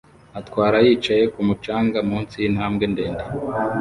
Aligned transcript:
atwara 0.39 0.77
yicaye 0.85 1.23
kumu 1.33 1.53
canga 1.63 1.99
munsi 2.09 2.35
yintambwe 2.43 2.85
ndende 2.93 3.25